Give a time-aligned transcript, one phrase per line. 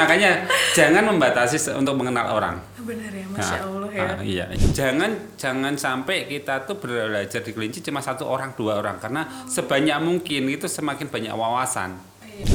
[0.00, 0.30] makanya
[0.72, 2.56] jangan membatasi untuk mengenal orang.
[2.80, 4.02] Benar ya, masya Nah, Allah ya.
[4.02, 4.44] ah, iya.
[4.72, 9.98] Jangan jangan sampai kita tuh belajar di kelinci cuma satu orang dua orang karena sebanyak
[10.00, 11.94] mungkin itu semakin banyak wawasan.
[12.24, 12.46] Iya.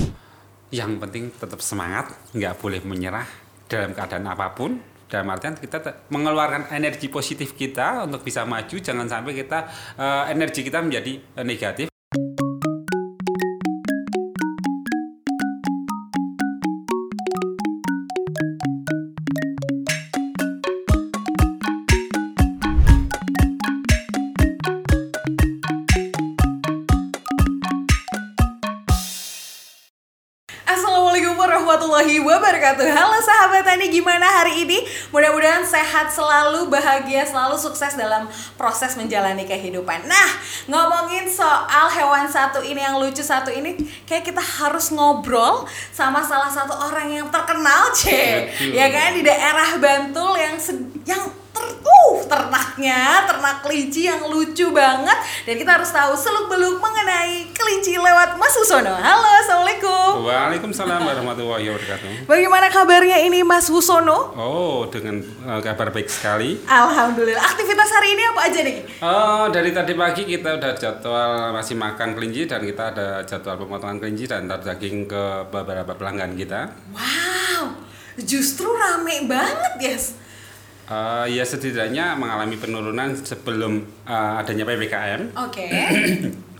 [0.83, 3.27] Yang penting tetap semangat, nggak boleh menyerah
[3.69, 4.75] dalam keadaan apa pun.
[5.05, 10.65] Dalam artian kita mengeluarkan energi positif kita untuk bisa maju, jangan sampai kita eh, energi
[10.65, 11.94] kita menjadi eh, negatif.
[35.95, 38.27] Sehat selalu, bahagia selalu, sukses dalam
[38.59, 40.03] proses menjalani kehidupan.
[40.03, 40.29] Nah,
[40.67, 45.63] ngomongin soal hewan satu ini yang lucu satu ini Kayak kita harus ngobrol
[45.95, 48.11] sama salah satu orang yang terkenal C.
[48.75, 50.59] Ya kan, di daerah Bantul yang
[51.07, 51.23] yang
[52.25, 58.55] ternaknya, ternak kelinci yang lucu banget Dan kita harus tahu seluk-beluk mengenai kelinci lewat Mas
[58.59, 62.25] Usono Halo, Assalamualaikum Waalaikumsalam warahmatullahi wabarakatuh.
[62.25, 64.33] Bagaimana kabarnya ini Mas Wusono?
[64.33, 66.57] Oh, dengan eh, kabar baik sekali.
[66.65, 67.43] Alhamdulillah.
[67.43, 68.77] Aktivitas hari ini apa aja nih?
[69.03, 74.01] Oh, dari tadi pagi kita udah jadwal masih makan kelinci dan kita ada jadwal pemotongan
[74.01, 76.73] kelinci dan ntar daging ke beberapa pelanggan kita.
[76.95, 77.75] Wow,
[78.17, 80.24] justru rame banget yes.
[80.85, 83.73] Eh, ya setidaknya mengalami penurunan sebelum
[84.05, 85.21] eh, adanya ppkm.
[85.35, 85.65] Oke.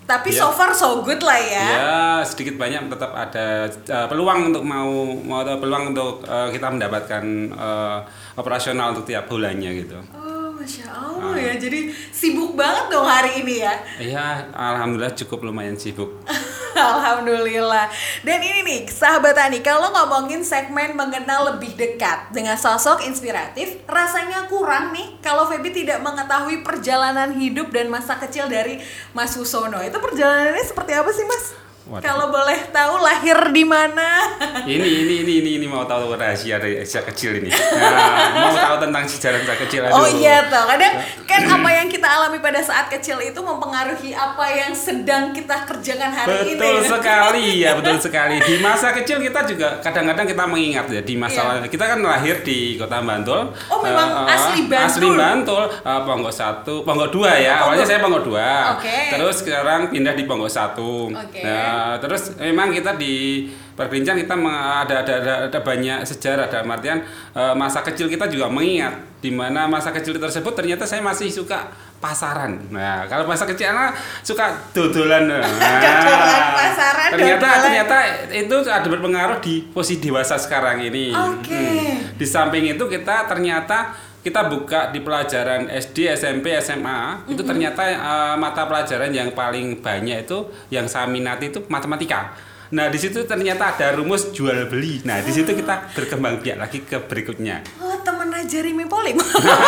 [0.06, 0.38] Tapi Ya.
[0.38, 1.66] so far so good lah ya.
[1.66, 6.68] Ya sedikit banyak tetap ada eh, peluang untuk mau mau ada peluang untuk eh, kita
[6.70, 7.98] mendapatkan eh,
[8.36, 9.98] operasional untuk tiap bulannya gitu.
[10.10, 10.35] Oh,
[10.66, 11.54] masya Allah ya.
[11.62, 13.74] Jadi sibuk banget dong hari ini ya.
[14.02, 16.10] Iya, alhamdulillah cukup lumayan sibuk.
[16.76, 17.88] Alhamdulillah.
[18.20, 24.44] Dan ini nih, sahabat Tani, kalau ngomongin segmen mengenal lebih dekat dengan sosok inspiratif, rasanya
[24.52, 28.84] kurang nih kalau Feby tidak mengetahui perjalanan hidup dan masa kecil dari
[29.16, 29.80] Mas Wusono.
[29.80, 31.65] Itu perjalanannya seperti apa sih, Mas?
[31.86, 34.26] Kalau boleh tahu lahir di mana?
[34.66, 37.54] ini ini ini ini ini mau tahu rahasia dari sejak kecil ini.
[37.54, 38.02] Nah,
[38.42, 39.82] mau tahu tentang sejarah sejak kecil.
[39.86, 40.10] Oh aduh.
[40.12, 44.74] iya toh, kadang kan apa yang kita alami pada saat kecil itu mempengaruhi apa yang
[44.74, 46.58] sedang kita kerjakan hari ini.
[46.58, 48.42] Betul sekali ya, betul sekali.
[48.42, 51.70] Di masa kecil kita juga kadang-kadang kita mengingat ya di masa Iya.
[51.70, 53.54] kita kan lahir di Kota Bantul.
[53.70, 54.90] Oh, memang eh, asli Bantul?
[54.90, 57.62] Asli Bantul, Eh, Ponggok 1, Ponggok 2 ya.
[57.62, 58.74] Awalnya saya Ponggok 2.
[58.74, 58.98] Oke.
[59.14, 61.14] Terus sekarang pindah di Ponggok 1.
[61.14, 61.46] Oke.
[61.46, 67.04] Nah, terus memang kita di Pergelincan kita ada, ada ada ada banyak sejarah dalam artian
[67.36, 71.76] eh, masa kecil kita juga mengingat di mana masa kecil tersebut ternyata saya masih suka
[72.00, 72.56] pasaran.
[72.72, 75.28] Nah, kalau masa kecil anak suka dodolan.
[75.36, 77.64] Nah, Dodolan pasaran, ternyata dodolan.
[77.68, 77.96] ternyata
[78.32, 81.12] itu ada berpengaruh di posisi dewasa sekarang ini.
[81.12, 81.52] Oke.
[81.52, 82.16] Hmm.
[82.16, 83.92] Di samping itu kita ternyata
[84.26, 90.26] kita buka di pelajaran SD, SMP, SMA itu ternyata eh, mata pelajaran yang paling banyak
[90.26, 92.34] itu yang saya minati itu matematika.
[92.74, 95.06] Nah di situ ternyata ada rumus jual beli.
[95.06, 97.62] Nah di situ kita berkembang biak lagi ke berikutnya.
[97.78, 99.18] Oh temen Jeremy Polim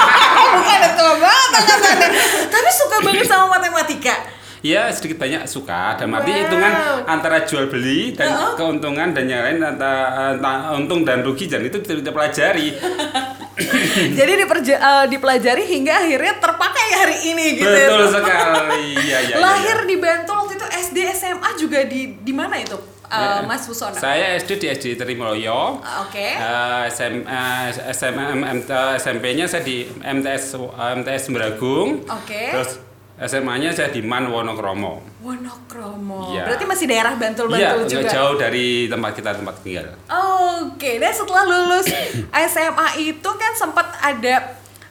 [0.54, 2.10] Bukan itu banget angkatannya
[2.46, 4.16] Tapi suka banget sama matematika
[4.66, 5.96] Ya sedikit banyak suka.
[6.02, 6.40] Dan arti Wow.
[6.44, 6.74] hitungan
[7.06, 8.54] antara jual beli dan Heeh.
[8.58, 12.74] keuntungan dan yang lain antara, antara untung dan rugi dan itu kita pelajari.
[14.20, 18.10] Jadi diperja- eh, dipelajari hingga akhirnya terpakai hari ini gitu Betul ya.
[18.14, 18.86] sekali.
[19.08, 19.18] Iya iya.
[19.24, 19.90] iya, Lahir iya.
[19.90, 23.40] di Bantul waktu itu SD SMA juga di di mana itu Ya.
[23.48, 23.96] Mas Wusono?
[23.96, 25.80] Saya SD di SD Trimulyo.
[25.80, 26.28] Ah, Oke.
[26.28, 28.16] Eh, SM, eh, SM,
[29.00, 32.04] SMP-nya saya di MTS MTS Sembragung.
[32.04, 32.52] Oke.
[32.52, 32.84] Terus
[33.18, 35.02] SMA-nya saya di Man Wonokromo.
[35.26, 36.38] Wonokromo.
[36.38, 36.46] Iya.
[36.46, 38.14] Berarti masih daerah Bantul Iya, Bantul nggak juga.
[38.14, 39.88] jauh dari tempat kita tempat tinggal.
[40.06, 41.86] Oke, dan setelah lulus
[42.54, 44.36] SMA itu kan sempat ada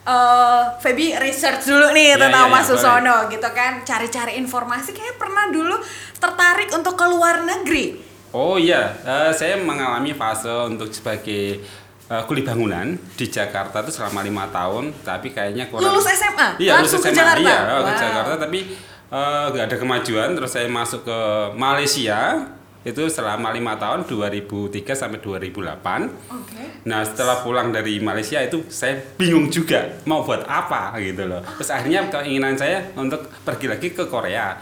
[0.07, 4.91] eh Feby research dulu nih Iya, tentang iya, Mas iya, Susono gitu kan, cari-cari informasi
[4.91, 5.79] kayak pernah dulu
[6.19, 8.03] tertarik untuk ke luar negeri.
[8.31, 11.63] Oh iya, eh, saya mengalami fase untuk sebagai
[12.07, 15.91] eh, kuli bangunan di Jakarta itu selama lima tahun, tapi kayaknya kurang.
[15.91, 16.49] Lulus SMA?
[16.57, 17.15] Iya, lulus ke SMA.
[17.15, 17.41] Jakarta?
[17.43, 17.99] Iya, ke Wow.
[17.99, 18.59] Jakarta, tapi
[19.07, 20.29] eh, nggak ada kemajuan.
[20.33, 21.19] Terus saya masuk ke
[21.57, 22.47] Malaysia
[22.83, 26.07] itu selama lima tahun 2003 sampai 2008.
[26.31, 26.63] Oke.
[26.87, 31.43] Nah setelah pulang dari Malaysia itu saya bingung juga mau buat apa gitu loh.
[31.59, 34.55] Terus akhirnya keinginan saya untuk pergi lagi ke Korea.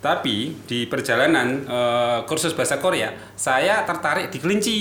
[0.00, 4.78] Tapi di perjalanan eh, kursus bahasa Korea saya tertarik di kelinci.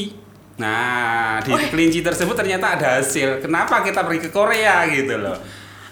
[0.60, 1.60] Nah di Oh.
[1.66, 3.40] kelinci tersebut ternyata ada hasil.
[3.40, 5.40] Kenapa kita pergi ke Korea gitu loh?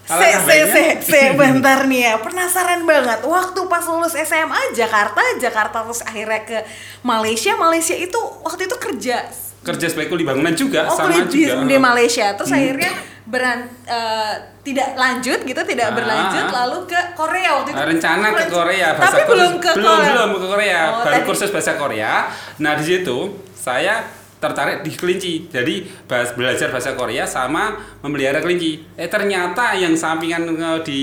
[0.04, 3.20] Se, se, se, se, bentar nih ya, penasaran banget.
[3.22, 6.58] Waktu pas lulus SMA Jakarta, Jakarta terus akhirnya ke
[7.02, 9.28] Malaysia, Malaysia itu waktu itu kerja
[9.60, 11.60] kerja sebagai kuli bangunan juga Oh, sama di, juga.
[11.62, 12.32] di Malaysia.
[12.34, 12.88] Terus akhirnya
[13.26, 14.34] beran eh,
[14.64, 15.94] tidak lanjut gitu, tidak Ah.
[15.94, 17.78] berlanjut lalu ke Korea waktu itu.
[17.78, 20.08] Nah, rencana ke Korea Tapi bahasa belum kursus- ke belum Korea.
[20.10, 22.14] belum ke Korea Oh, baru tadi- kursus bahasa Korea
[22.58, 23.18] nah di situ
[23.54, 24.08] saya
[24.38, 25.34] tertarik di kelinci.
[25.50, 28.86] Jadi bahas belajar bahasa Korea sama memelihara kelinci.
[28.94, 31.02] Eh ternyata yang sampingan eh, di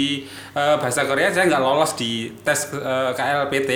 [0.54, 3.70] eh, bahasa Korea saya nggak lolos di tes eh, KLPT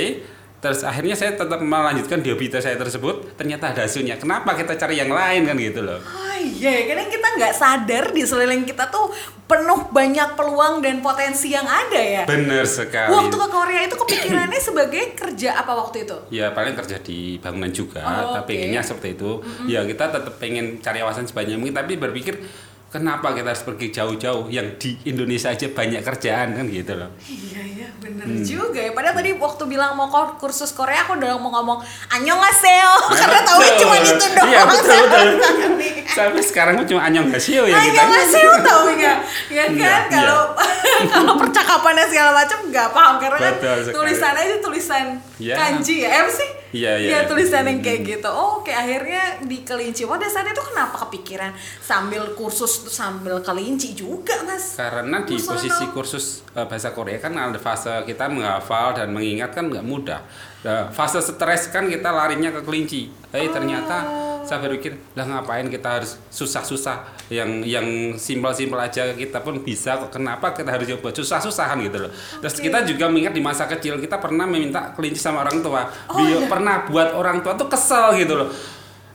[0.59, 4.99] terus akhirnya saya tetap melanjutkan di hobi saya tersebut ternyata ada hasilnya kenapa kita cari
[4.99, 9.11] yang lain kan gitu loh Oh iya, kadang kita nggak sadar di sekeliling kita tuh
[9.45, 12.23] penuh banyak peluang dan potensi yang ada ya.
[12.25, 16.15] bener sekali Waktu ke Korea itu kepikirannya sebagai kerja apa waktu itu?
[16.31, 18.61] Ya paling kerja di bangunan juga, Oh, tapi oke.
[18.61, 19.43] pengennya seperti itu.
[19.67, 22.39] Ya kita tetap pengen cari wawasan sebanyak mungkin, tapi berpikir
[22.89, 27.13] kenapa kita harus pergi jauh-jauh yang di Indonesia aja banyak kerjaan kan gitu loh.
[27.21, 28.41] Iya iya bener Hmm.
[28.41, 28.91] juga ya.
[28.91, 31.79] Padahal tadi waktu bilang mau kursus Korea aku udah mau ngomong
[32.11, 34.49] annyeonghaseyo karena tahu cuma itu doang.
[34.49, 35.27] Iya, betul, betul.
[35.37, 35.89] sekali.
[36.09, 37.85] Sampai sekarang cuma anyong hasio ya kita.
[37.95, 39.13] Annyeonghaseyo taunya.
[39.49, 40.41] Ya kan Iya, kalau
[41.13, 43.55] kalau percakapannya segala macam nggak paham karena kan
[43.87, 45.07] tulisannya itu tulisan
[45.37, 45.55] Iya.
[45.55, 46.25] kanji ya.
[46.25, 46.49] Apa sih?
[46.69, 47.09] Iya, iya.
[47.09, 48.29] Ya tulisan yang kayak gitu.
[48.29, 50.05] Oh, oke akhirnya di kelinci.
[50.05, 54.77] Pada saat itu kenapa kepikiran sambil kursus tuh sambil kelinci juga, Mas?
[54.77, 59.73] Karena di posisi kursus eh, bahasa Korea kan ada fase kita menghafal dan mengingat kan
[59.73, 60.21] nggak mudah.
[60.59, 63.09] Nah, fase stres kan kita larinya ke kelinci.
[63.33, 64.05] Eh ternyata
[64.49, 70.09] saya berpikir lah ngapain kita harus susah-susah yang yang simpel-simpel aja kita pun bisa kok
[70.09, 72.11] kenapa kita harus coba susah-susahan gitu loh.
[72.41, 72.73] Terus Oke.
[72.73, 75.85] kita juga mengingat di masa kecil kita pernah meminta kelinci sama orang tua.
[76.09, 76.49] Oh, Bio- iya.
[76.49, 78.49] pernah buat orang tua tuh kesel gitu loh.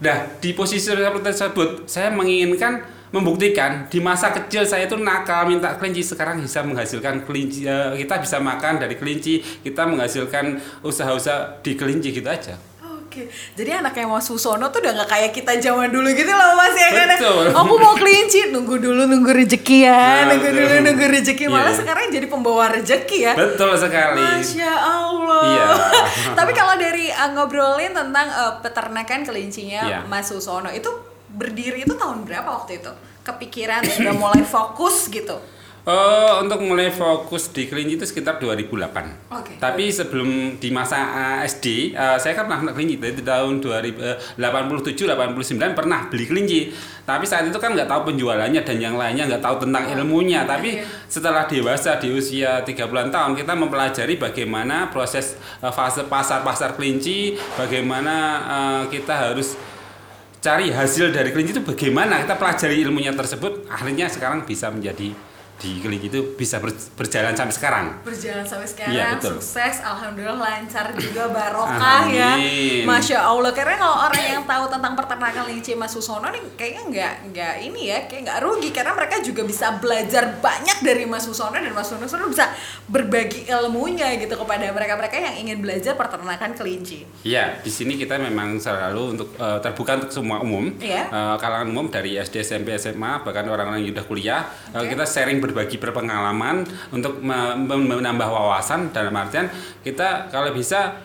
[0.03, 2.83] Nah, di posisi seperti tersebut, saya menginginkan
[3.13, 8.17] membuktikan di masa kecil saya itu nakal minta kelinci sekarang bisa menghasilkan kelinci eh, kita
[8.17, 12.57] bisa makan dari kelinci kita menghasilkan usaha-usaha di kelinci gitu aja
[13.13, 16.73] Oke, jadi anaknya Mas Susono tuh udah nggak kayak kita zaman dulu gitu loh Mas
[16.73, 17.13] ya kan?
[17.53, 20.57] Aku mau kelinci, nunggu dulu nunggu rezeki ya, Nah, nunggu betul.
[20.59, 21.43] dulu nunggu rezeki.
[21.45, 21.77] Malah Iya.
[21.77, 23.33] sekarang jadi pembawa rezeki ya.
[23.37, 25.45] betul sekali Masya Allah.
[25.45, 25.65] Iya.
[26.41, 29.99] Tapi kalau dari uh, ngobrolin tentang uh, peternakan kelincinya Iya.
[30.03, 30.89] Mas Susono itu
[31.29, 32.89] berdiri itu tahun berapa waktu itu?
[33.21, 35.37] Kepikiran sudah mulai fokus gitu.
[35.83, 39.35] Oh, untuk mulai fokus di kelinci itu sekitar 2008.
[39.35, 39.59] Oke.
[39.59, 45.75] Tapi sebelum di masa uh, SD, uh, saya kan pernah kelinci dari tahun 2087 89
[45.75, 46.71] pernah beli kelinci.
[47.03, 50.47] Tapi saat itu kan nggak tahu penjualannya dan yang lainnya nggak tahu tentang ilmunya.
[50.47, 50.87] Tapi iya.
[51.11, 58.15] setelah dewasa di usia 30 tahun kita mempelajari bagaimana proses uh, fase pasar-pasar kelinci, bagaimana
[58.47, 59.59] uh, kita harus
[60.39, 65.15] cari hasil dari kelinci itu bagaimana kita pelajari ilmunya tersebut akhirnya sekarang bisa menjadi
[65.55, 69.37] di kelinci itu bisa ber- berjalan sampai sekarang berjalan sampai sekarang Iya, betul.
[69.37, 72.31] sukses alhamdulillah lancar juga barokah ya
[72.83, 77.13] masya allah karena kalau orang yang tahu tentang peternakan kelinci Mas Susono nih kayaknya nggak
[77.29, 81.53] nggak ini ya kayak nggak rugi karena mereka juga bisa belajar banyak dari Mas Susono
[81.53, 82.49] dan Mas Susono bisa
[82.85, 88.17] berbagi ilmunya gitu kepada mereka mereka yang ingin belajar peternakan kelinci Ya, di sini kita
[88.17, 91.07] memang selalu untuk eh, terbuka untuk semua umum, Iya.
[91.07, 94.41] Eh, kalangan umum dari SD, SMP, SMA, bahkan orang-orang yang sudah kuliah.
[94.69, 94.91] Eh, Oke.
[94.91, 99.45] kita sharing berbagi berpengalaman untuk me- me- menambah wawasan dalam artian
[99.85, 100.97] kita kalau bisa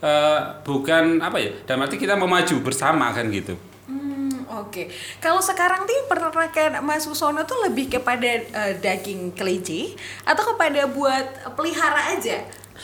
[0.00, 3.52] eh, bukan apa ya, dalam arti kita mau maju bersama kan gitu.
[3.84, 4.88] Hmm, oke.
[5.20, 9.92] Kalau sekarang nih peternakan Mas Susono tuh lebih kepada eh, daging kelinci
[10.24, 12.40] atau kepada buat pelihara aja?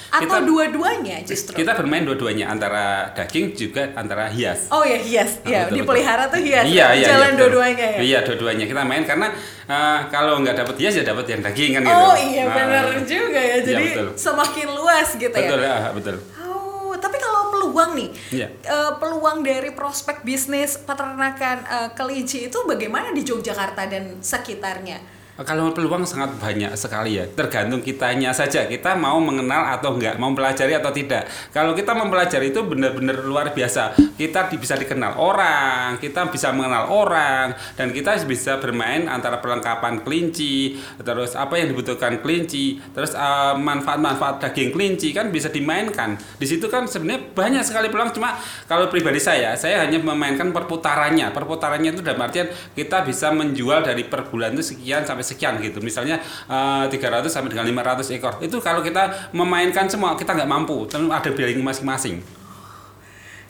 [0.06, 1.52] Atau dua-duanya justru?
[1.52, 4.70] Kita bermain dua-duanya antara daging juga antara hias.
[4.70, 6.64] Oh ya hias, Ah, ya betul, dipelihara tuh hias.
[6.64, 7.38] Iya, iya, Jalan iya, betul.
[7.42, 7.98] dua-duanya ya.
[8.00, 9.26] Iya, dua-duanya kita main karena
[9.66, 11.96] eh, kalau nggak dapet hias ya dapet yang daging kan gitu.
[11.96, 13.56] Oh iya Nah, benar juga ya.
[13.60, 14.08] Jadi betul.
[14.14, 15.74] semakin luas gitu Betul ya.
[15.74, 16.16] ya, betul.
[16.40, 18.48] Oh, tapi kalau peluang nih, Iya.
[18.62, 24.98] eh, peluang dari prospek bisnis peternakan eh, kelinci itu bagaimana di Yogyakarta dan sekitarnya?
[25.36, 28.64] Kalau peluang sangat banyak sekali ya, tergantung kitanya saja.
[28.64, 31.28] Kita mau mengenal atau enggak, mau mempelajari atau tidak.
[31.52, 33.92] Kalau kita mempelajari itu benar-benar luar biasa.
[34.16, 40.80] Kita bisa dikenal orang, kita bisa mengenal orang, dan kita bisa bermain antara perlengkapan kelinci,
[41.04, 46.16] terus apa yang dibutuhkan kelinci, terus eh, manfaat-manfaat daging kelinci kan bisa dimainkan.
[46.40, 48.16] Di situ kan sebenarnya banyak sekali peluang.
[48.16, 51.28] Cuma kalau pribadi saya, saya hanya memainkan perputarannya.
[51.36, 55.82] Perputarannya itu dalam artian kita bisa menjual dari per bulan itu sekian sampai sekian gitu.
[55.82, 58.38] Misalnya eh, 300 sampai dengan 500 ekor.
[58.38, 60.86] Itu kalau kita memainkan semua kita nggak mampu.
[60.86, 62.22] Tentu ada biaya masing-masing.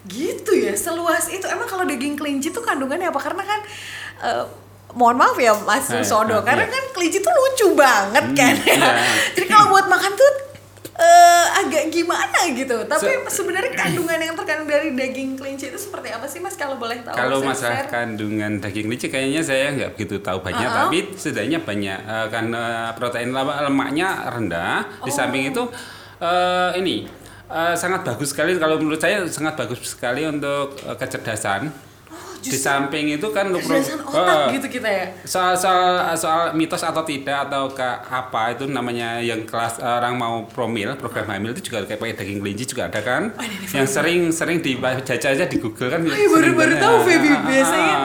[0.06, 1.44] Gitu ya, seluas itu.
[1.44, 3.20] Emang kalau daging kelinci tuh kandungannya apa?
[3.20, 3.60] Karena kan
[4.22, 4.44] eh,
[4.96, 6.72] mohon maaf ya Mas Eh, Susono, eh, karena iya.
[6.72, 8.54] kan kelinci tuh lucu banget kan.
[8.64, 8.90] iya.
[9.36, 10.30] Jadi kalau buat makan tuh
[10.96, 12.76] eh, agak gimana gitu.
[12.82, 16.76] Tapi Se- sebenarnya kandungan yang terkandung dari daging kelinci itu seperti apa sih Mas kalau
[16.76, 17.12] boleh tahu?
[17.12, 17.92] Kalau masalah share.
[17.92, 20.78] kandungan daging kelinci kayaknya saya nggak begitu tahu banyak, Uh-uh.
[20.84, 22.62] tapi setidaknya banyak eh, karena
[22.92, 24.74] protein lem- lemaknya rendah.
[25.00, 25.14] Di Oh.
[25.14, 25.62] samping itu
[26.18, 27.04] eh, ini
[27.46, 31.68] eh, sangat bagus sekali kalau menurut saya sangat bagus sekali untuk eh, kecerdasan.
[32.48, 33.80] Di samping itu kan untuk pro-
[34.12, 35.04] otak eh, gitu kita ya.
[35.22, 40.14] soal soal soal mitos atau tidak atau ke apa itu namanya yang kelas eh, orang
[40.14, 43.56] mau promil program hamil itu juga kayak pakai daging kelinci juga ada kan Oh, ini
[43.68, 46.82] yang sering sering dijajah aja di Google kan Oh, iya, baru-baru banget.
[46.82, 47.96] tahu Ah, biasanya.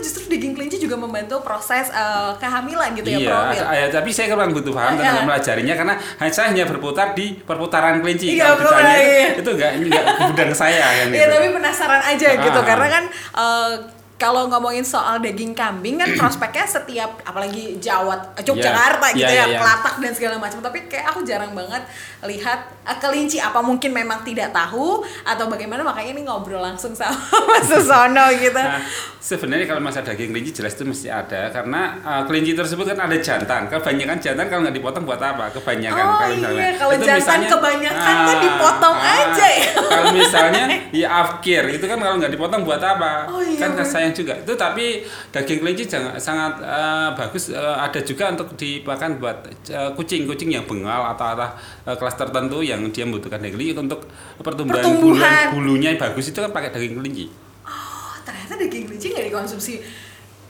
[0.00, 0.02] Ah, ah.
[0.02, 4.32] Oh, justru daging kelinci juga membantu proses eh, kehamilan gitu ya, iya, ya, tapi saya
[4.32, 5.28] kurang butuh paham Ah, tentang iya.
[5.28, 5.94] melajarinya karena
[6.32, 8.40] saya hanya berputar di perputaran kelinci.
[8.40, 9.28] Iya, Kalau ditanya iya.
[9.36, 11.32] itu enggak enggak bidang saya kan Iya gitu.
[11.36, 12.64] tapi penasaran aja gitu Ah.
[12.64, 13.04] karena kan
[13.36, 19.42] eh, kalau ngomongin soal daging kambing kan prospeknya setiap apalagi Jawa Yogyakarta Iya, gitu iya,
[19.42, 19.58] ya iya.
[19.58, 21.80] Kelatak dan segala macam tapi kayak aku jarang banget
[22.28, 27.16] lihat eh, kelinci apa mungkin memang tidak tahu atau bagaimana makanya ini ngobrol langsung sama
[27.48, 28.60] Mas Susono gitu.
[28.60, 28.84] Nah,
[29.16, 33.16] sebenarnya kalau masalah daging kelinci jelas itu mesti ada karena uh, kelinci tersebut kan ada
[33.16, 33.72] jantan.
[33.72, 35.48] Kebanyakan jantan kalau nggak dipotong buat apa?
[35.56, 36.60] Kebanyakan Oh kalau misalnya.
[36.60, 39.70] iya, kalau Itu jantan misalnya, kebanyakan ah, dipotong ah, aja ya.
[39.80, 40.64] Kalau misalnya
[41.00, 43.12] ya afkir itu kan kalau nggak dipotong buat apa?
[43.32, 43.80] Oh iya, kan bener.
[44.12, 44.34] Juga.
[44.34, 49.38] Itu tapi daging kelinci jangan, sangat uh, bagus uh, ada juga untuk dipakan buat
[49.68, 51.48] uh, kucing-kucing yang bengal atau atau
[51.84, 55.16] uh, kelas tertentu yang dia membutuhkan daging kelinci untuk pertumbuhan, Pertumbuhan.
[55.16, 57.26] bulan bulunya bagus itu kan pakai daging kelinci.
[57.62, 59.74] Oh ternyata daging kelinci nggak dikonsumsi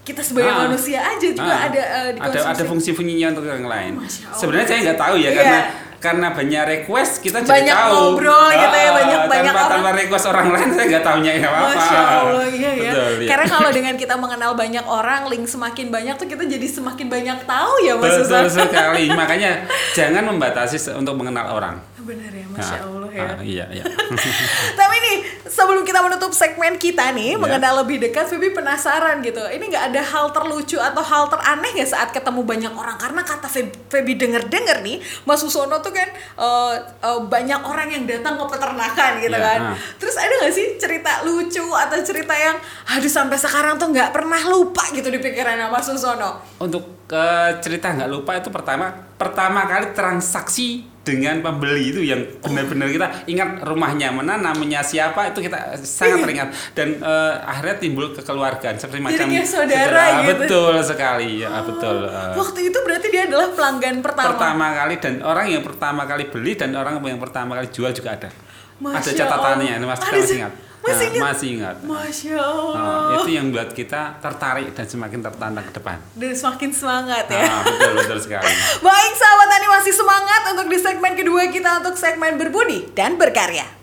[0.01, 0.65] kita sebagai Ah.
[0.65, 3.93] manusia aja juga Ah, ada eh, ada ada fungsi-fungsinya untuk yang lain.
[3.95, 4.33] Allah.
[4.33, 5.31] Sebenarnya saya nggak tahu ya Iya.
[5.35, 5.59] karena
[6.01, 7.93] karena banyak request kita jadi Banyak tahu.
[8.17, 9.73] ngobrol gitu ya, Ah, banyak- banyak tanpa, orang.
[9.77, 11.61] tanpa request orang lain saya nggak tahunya ya apa.
[11.69, 12.91] Masya Allah iya ya.
[12.91, 13.29] Betul, iya.
[13.29, 17.39] Karena kalau dengan kita mengenal banyak orang, link semakin banyak tuh kita jadi semakin banyak
[17.45, 18.45] tahu ya Mas betul Susan.
[18.65, 19.05] sekali.
[19.21, 19.51] Makanya
[19.93, 21.77] jangan membatasi untuk mengenal orang.
[22.01, 23.23] Benar ya, Masya Ah, Allah ya.
[23.29, 23.85] ah, iya, iya.
[24.81, 27.39] Tapi nih, sebelum kita menutup segmen kita nih, Iya.
[27.39, 29.39] mengenal lebih dekat, Vivi penasaran gitu.
[29.39, 32.97] Ini nggak ada hal terlucu atau hal teraneh nggak saat ketemu banyak orang?
[32.97, 38.05] Karena kata Feb- Febi denger-denger nih, Mas Susono tuh kan eh, eh, banyak orang yang
[38.05, 39.61] datang ke peternakan gitu Iya, kan.
[39.63, 39.77] ah.
[39.97, 42.57] Terus ada nggak sih cerita lucu atau cerita yang,
[42.89, 46.41] aduh sampai sekarang tuh nggak pernah lupa gitu di pikiran Mas Susono?
[46.59, 47.27] Untuk ke
[47.59, 53.67] cerita nggak lupa itu pertama pertama kali transaksi dengan pembeli itu yang benar-benar kita ingat
[53.67, 59.27] rumahnya mana namanya siapa itu kita sangat teringat dan eh, akhirnya timbul kekeluargaan seperti macam
[59.27, 60.31] kayak saudara gitu.
[60.39, 62.33] betul sekali ya betul eh.
[62.33, 64.29] Waktu itu berarti dia adalah pelanggan pertama.
[64.31, 68.15] pertama kali dan orang yang pertama kali beli dan orang yang pertama kali jual juga
[68.15, 69.77] ada ada Masya catatannya Allah.
[69.77, 71.23] ini mas Ada kita masih sih- ingat masih Nah, ingat?
[71.23, 73.19] masih ingat Masya Oh, Allah.
[73.19, 77.41] itu yang buat kita tertarik dan semakin tertantang ke depan Dan semakin semangat ya.
[77.43, 78.53] nah, betul betul sekali
[78.87, 83.80] Baik sahabat Tani masih semangat untuk di segmen kedua kita untuk segmen berbudi dan berkarya.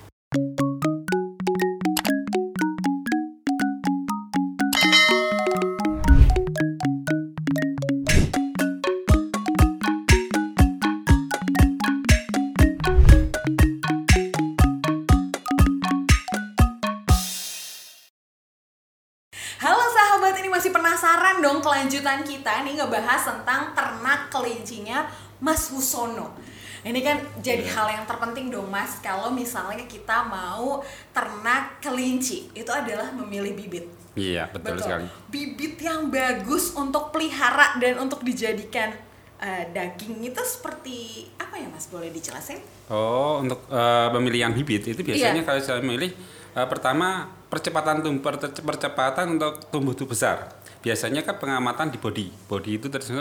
[25.37, 26.33] Mas Husono.
[26.79, 30.79] Ini kan jadi hal yang terpenting dong Mas kalau misalnya kita mau
[31.11, 33.85] ternak kelinci itu adalah memilih bibit.
[34.13, 38.89] iya betul, sekali Bibit yang bagus untuk pelihara dan untuk dijadikan
[39.37, 40.97] eh, daging itu seperti
[41.37, 41.85] apa ya Mas?
[41.85, 42.57] Boleh dijelasin?
[42.87, 45.45] Oh, untuk eh, pemilihan bibit itu biasanya Iya.
[45.45, 46.09] kalau saya milih
[46.55, 50.49] eh, pertama percepatan tumbuh perce- percepatan untuk tumbuh tubuh besar.
[50.81, 52.49] Biasanya kan pengamatan di body.
[52.49, 53.11] Body itu terus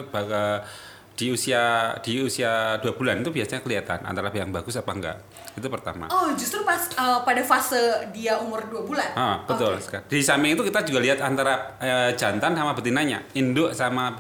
[1.17, 5.17] di usia di usia dua bulan itu biasanya kelihatan antara yang bagus apa enggak.
[5.57, 6.05] Itu pertama.
[6.13, 9.09] Oh, justru pas eh, pada fase dia umur 2 bulan.
[9.17, 10.05] Ah, betul sekali.
[10.13, 14.13] Di samping itu kita juga lihat antara eh, jantan sama betinanya, induk sama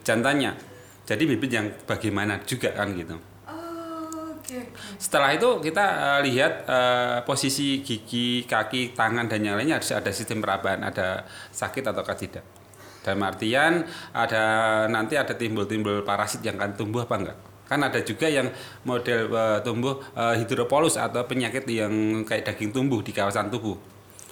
[0.00, 0.56] jantannya.
[1.04, 3.20] Jadi bibit yang bagaimana juga kan gitu.
[3.44, 4.72] Oh, Oke.
[4.96, 10.08] Setelah itu kita eh, lihat eh, posisi gigi, kaki, tangan dan yang lainnya harus ada
[10.08, 12.59] sistem perabaan, ada sakit ataukah tidak.
[13.00, 14.42] Dalam artian ada
[14.86, 17.38] nanti ada timbul-timbul parasit yang akan tumbuh apa enggak.
[17.70, 18.50] Kan ada juga yang
[18.84, 23.78] model eh, tumbuh eh, hidropolus atau penyakit yang kayak daging tumbuh di kawasan tubuh.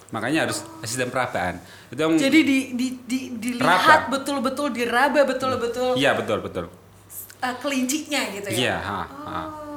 [0.08, 1.60] Makanya harus sistem perabaan.
[1.92, 6.64] Itu yang Jadi di, di, di, dilihat betul-betul diraba betul-betul Iya betul betul.
[7.38, 8.56] eh, kelincinya gitu ya.
[8.58, 9.00] Iya, ha.
[9.06, 9.67] Oh.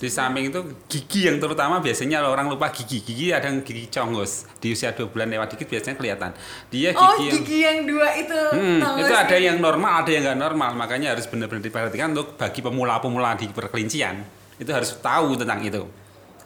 [0.00, 3.04] Di samping itu gigi yang terutama biasanya orang lupa gigi.
[3.04, 4.48] Gigi ada yang gigi congos.
[4.56, 6.30] Di usia 2 bulan lewat dikit biasanya kelihatan.
[6.72, 8.40] Dia gigi Oh, yang gigi yang dua itu.
[8.56, 10.70] Hmm, itu ada yang normal, ada yang nggak normal.
[10.72, 14.40] Makanya harus benar-benar diperhatikan untuk bagi pemula-pemula di perkelincian.
[14.56, 15.88] itu harus tahu tentang itu.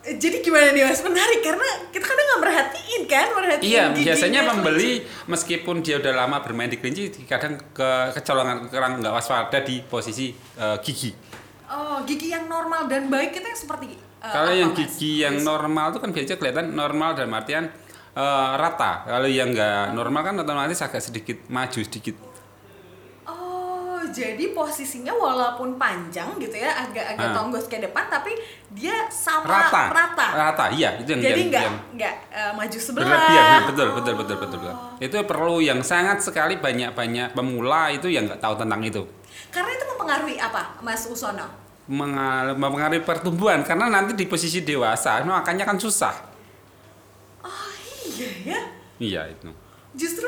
[0.04, 1.02] Jadi gimana nih mas?
[1.02, 4.50] Menarik karena kita kadang nggak merhatiin kan, merhatiin Iya, giginya biasanya kelinci.
[4.54, 4.92] pembeli
[5.26, 10.30] meskipun dia udah lama bermain di kelinci, kadang ke kecolongan kurang nggak waspada di posisi
[10.54, 11.10] eh, gigi.
[11.66, 14.78] Oh, gigi yang normal dan baik itu yang seperti eh, Kalau yang Mas?
[14.86, 17.64] gigi yang normal itu kan biasanya kelihatan normal dalam artian
[18.12, 19.02] eh, rata.
[19.04, 22.14] Kalau yang nggak normal kan otomatis agak sedikit maju sedikit.
[23.24, 27.34] Oh, jadi posisinya walaupun panjang gitu ya, agak-agak Ah.
[27.34, 28.36] tonggos ke depan, tapi
[28.70, 29.82] dia sama Rata.
[29.88, 30.26] rata.
[30.30, 33.06] Rata, iya itu yang Jadi yang- nggak yang nggak eh, maju sebelah.
[33.08, 33.44] berlebihan.
[33.50, 34.74] Nah, betul, betul, betul, betul, betul.
[34.76, 34.92] Oh.
[35.00, 39.02] Itu perlu yang sangat sekali banyak-banyak pemula itu yang nggak tahu tentang itu.
[39.54, 41.46] Karena itu mempengaruhi apa, Mas Usono?
[41.86, 46.14] Mengal- mempengaruhi pertumbuhan karena nanti di posisi dewasa makannya kan susah.
[47.38, 47.70] Oh
[48.08, 48.60] iya ya,
[48.98, 49.48] Iya itu.
[49.94, 50.26] justru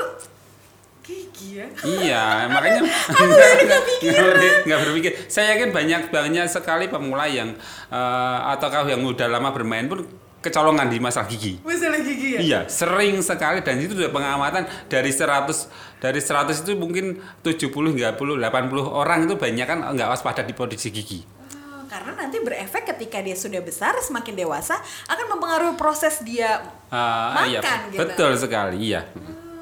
[1.03, 1.67] gigi ya.
[1.83, 2.83] Iya, makanya
[4.67, 5.13] nggak berpikir.
[5.27, 7.51] Saya yakin banyak banyak sekali pemula yang
[7.91, 10.05] eh, ataukah yang udah lama bermain pun
[10.47, 11.59] kecolongan di masalah gigi.
[11.67, 12.41] Masalah gigi ya.
[12.41, 15.67] Iya, sering sekali dan itu sudah pengamatan dari 100
[15.99, 18.47] dari 100 itu mungkin 70 hingga 80
[18.87, 21.21] orang itu banyak kan nggak waspada di posisi gigi.
[21.27, 24.79] Oh, karena nanti berefek ketika dia sudah besar, semakin dewasa
[25.11, 26.63] akan mempengaruhi proses dia
[26.93, 27.99] iya, makan gitu.
[28.07, 29.03] betul sekali, iya.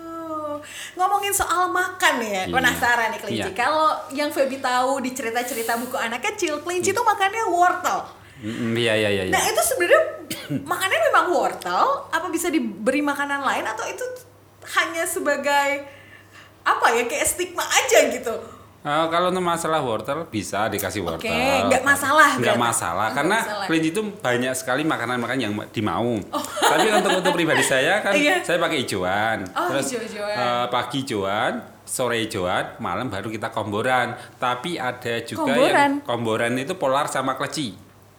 [0.05, 0.61] Oh,
[0.97, 2.53] ngomongin soal makan ya, Iya.
[2.53, 3.51] penasaran nih kelinci.
[3.53, 3.57] Iya.
[3.57, 8.24] Kalau yang Feby tahu di cerita-cerita buku anak kecil, kelinci tuh makannya wortel.
[8.37, 9.25] Mm, Iya, iya, iya.
[9.29, 10.03] Nah itu sebenarnya
[10.71, 14.03] makannya memang wortel, apa bisa diberi makanan lain atau itu
[14.75, 15.87] hanya sebagai
[16.61, 18.35] apa ya kayak stigma aja gitu?
[18.81, 21.25] Eh, kalau untuk masalah wortel bisa dikasih wortel.
[21.25, 23.65] Oke, nggak masalah Nggak masalah Oh, karena masalah.
[23.65, 26.21] kelinci itu banyak sekali makanan-makanan yang dimau.
[26.73, 28.45] Tapi untuk untuk pribadi saya kan Iya.
[28.45, 29.49] saya pakai hijauan.
[29.51, 30.37] Oh, Terus hijau-hijauan.
[30.37, 34.13] eh, pagi hijauan, sore hijauan, malam baru kita komboran.
[34.37, 35.73] Tapi ada juga Komboran?
[35.73, 37.73] yang komboran itu polar sama kleci.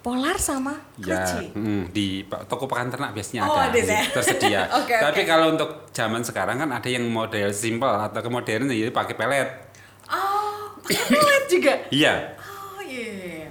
[0.06, 1.50] Polar sama Ya, kelinci.
[1.52, 4.06] mm, di pa- toko pakan ternak biasanya Oh, ada, ada ya?
[4.08, 4.62] tersedia.
[4.80, 5.26] Oke, Tapi oke.
[5.26, 9.50] kalau untuk zaman sekarang kan ada yang model simple atau ke modern jadi pakai pelet.
[10.06, 11.74] Oh, pakai pelet juga.
[11.90, 12.14] Iya.
[12.38, 13.50] Oh iya.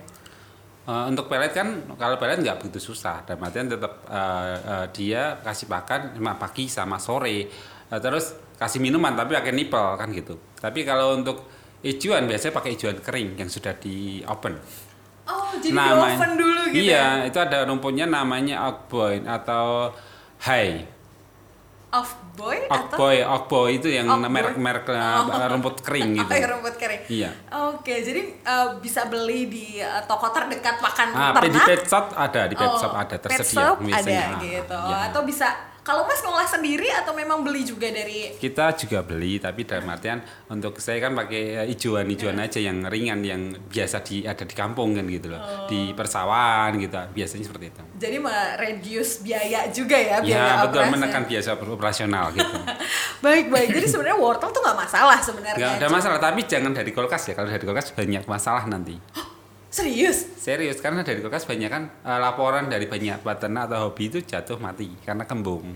[0.85, 5.22] Eh, untuk pelet kan kalau pelet nggak begitu susah dan artian tetap eh, eh, dia
[5.40, 7.50] kasih makan cuma pagi sama sore
[7.85, 11.44] Eh, terus kasih minuman tapi pakai nipel kan gitu tapi kalau untuk
[11.81, 14.57] hijauan biasanya pakai hijauan kering yang sudah di open
[15.24, 17.26] Oh, jadi di Namanya- oven dulu gitu iya ya?
[17.26, 19.88] itu ada rumputnya namanya oakboy atau
[20.42, 20.84] hai
[21.90, 22.74] Off boy atau?
[22.98, 25.46] oakboy oakboy itu yang merek-merek eh, Oh.
[25.48, 27.02] rumput kering gitu Oh, ya, rumput kering.
[27.06, 27.30] Iya.
[27.70, 31.64] Oke, jadi eh, bisa beli di eh, toko terdekat pakan ah di ternak.
[31.64, 34.26] pet shop ada di pet Oh, shop ada pet tersedia shop biasanya.
[34.28, 34.80] ada gitu.
[34.82, 34.98] Iya.
[35.06, 35.48] Atau bisa
[35.85, 40.25] kalau Mas ngolah sendiri atau memang beli juga dari kita juga beli tapi dalam artian
[40.49, 44.97] untuk saya kan pakai eh, hijauan-hijauan aja yang ringan yang biasa di ada di kampung
[44.97, 45.68] kan gitu loh.
[45.68, 47.83] Di persawahan gitu biasanya seperti itu.
[48.01, 50.94] Jadi mereduce biaya juga ya biaya ya betul operasi.
[50.97, 52.57] menekan biasa operasional gitu.
[53.25, 53.68] Baik baik.
[53.73, 55.57] Jadi sebenarnya wortel tuh nggak masalah sebenarnya.
[55.61, 57.37] nggak ada masalah tapi jangan dari kulkas ya.
[57.37, 58.97] Kalau dari kulkas banyak masalah nanti
[59.74, 60.38] Serius?
[60.38, 64.54] serius karena dari kulkas banyak kan eh, laporan dari banyak peternak atau hobi itu jatuh
[64.56, 65.74] mati karena kembung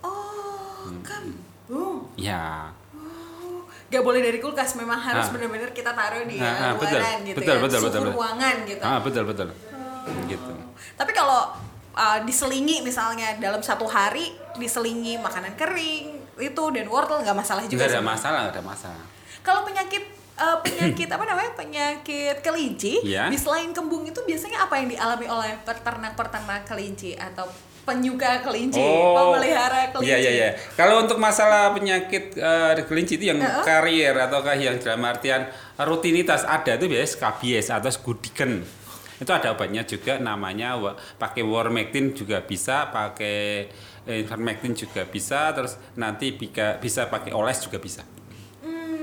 [0.00, 1.02] Oh, Hmm.
[1.02, 2.06] kambung.
[2.14, 5.32] ya Oh, Gak boleh dari kulkas, memang harus Ah.
[5.32, 7.00] benar-benar kita taruh di Ah, eh, ah, betul.
[7.24, 8.14] gitu Betul, ya, betul, betul, betul.
[8.14, 8.82] ruangan gitu.
[8.82, 9.48] ah betul betul
[10.26, 10.52] gitu
[10.94, 11.50] Tapi kalau
[11.92, 16.06] uh, diselingi misalnya dalam satu hari diselingi makanan kering
[16.38, 17.74] itu dan wortel nggak masalah juga.
[17.76, 18.12] nggak ada sebenarnya.
[18.14, 19.04] masalah nggak ada masalah
[19.40, 20.04] Kalau penyakit
[20.40, 23.28] uh, penyakit apa namanya penyakit kelinci Iya.
[23.28, 27.44] di selain kembung itu biasanya apa yang dialami oleh peternak-peternak kelinci atau
[27.80, 30.08] penyuka kelinci, pemelihara kelinci?
[30.12, 30.48] Iya iya iya.
[30.76, 32.36] Kalau untuk masalah penyakit
[32.76, 33.64] di kelinci itu yang Heeh.
[33.64, 35.48] karier ataukah yang dalam artian
[35.80, 38.62] rutinitas ada itu biasanya skabies atau skudiken.
[39.20, 40.76] Itu ada obatnya juga namanya
[41.20, 43.68] pakai wormectin juga bisa, pakai
[44.08, 48.00] eh, ivermectin juga bisa, terus nanti bisa bisa pakai oles juga bisa.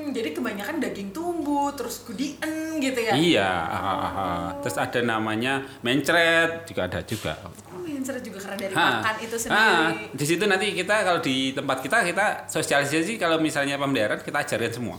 [0.08, 3.12] Hmm, jadi kebanyakan daging tumbuh terus gudien gitu ya?
[3.12, 4.46] Iya, ah, ah, ah.
[4.64, 7.36] terus ada namanya mencret juga ada juga.
[7.44, 9.04] Oh, mencret juga karena dari Ha.
[9.04, 10.16] makan itu sendiri.
[10.16, 14.72] di situ nanti kita kalau di tempat kita kita sosialisasi kalau misalnya pemeliharaan kita ajarin
[14.72, 14.96] semua.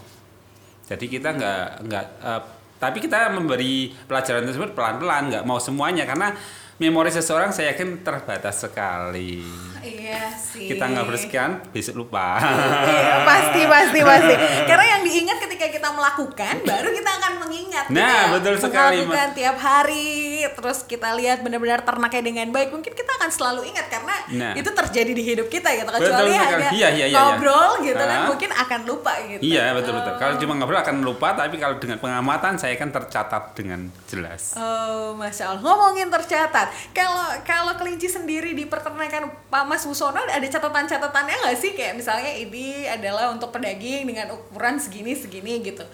[0.84, 2.42] Jadi kita nggak nggak eh,
[2.76, 6.36] tapi kita memberi pelajaran tersebut pelan-pelan nggak mau semuanya karena
[6.76, 9.40] memori seseorang saya yakin terbatas sekali.
[9.80, 10.66] Iya sih.
[10.66, 12.38] Kita nggak bersekian besok lupa.
[12.38, 14.34] Iya, pasti pasti pasti.
[14.64, 17.84] Karena yang diingat ketika kita melakukan, baru kita akan mengingat.
[17.88, 18.32] Nah, ya.
[18.32, 20.16] betul sekali, Melakukan tiap hari
[20.48, 24.52] terus kita lihat benar-benar ternaknya dengan baik, mungkin kita akan selalu ingat karena Nah.
[24.54, 25.86] itu terjadi di hidup kita gitu.
[25.86, 26.46] Betul Kecuali sekali.
[26.54, 28.26] hanya Iya, iya, iya, ngobrol gitu kan, Ah.
[28.26, 29.40] mungkin akan lupa gitu.
[29.40, 30.12] Iya betul betul.
[30.16, 30.40] Kalau Oh.
[30.40, 34.54] cuma ngobrol akan lupa, tapi kalau dengan pengamatan saya kan tercatat dengan jelas.
[34.54, 35.60] Oh, masya Allah.
[35.60, 41.76] Ngomongin tercatat, kalau kalau kelinci sendiri di peternakan Pak Mas Wusono ada catatan-catatannya nggak sih?
[41.76, 45.84] Kayak misalnya ini adalah untuk pedaging dengan ukuran segini segini gitu.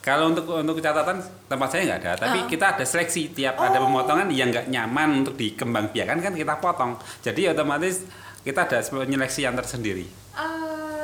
[0.00, 2.48] Kalau untuk untuk catatan tempat saya nggak ada, tapi Ah.
[2.48, 3.84] kita ada seleksi tiap ada Oh.
[3.84, 6.96] pemotongan yang nggak nyaman untuk dikembangbiakan kan kita potong.
[7.20, 8.08] Jadi otomatis
[8.40, 10.08] kita ada penyeleksi yang tersendiri.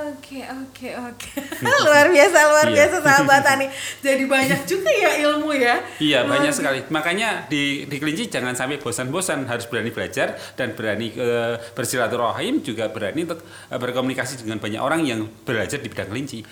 [0.05, 1.31] Oke oke oke
[1.89, 2.77] luar biasa luar Iya.
[2.77, 3.67] biasa sahabat Tani
[4.05, 6.81] jadi banyak juga ya ilmu ya Iya Luar banyak sekali.
[6.93, 12.93] Makanya di di kelinci jangan sampai bosan-bosan, harus berani belajar dan berani eh, bersilaturahim juga
[12.93, 13.41] berani untuk
[13.73, 16.45] eh, berkomunikasi dengan banyak orang yang belajar di bidang kelinci.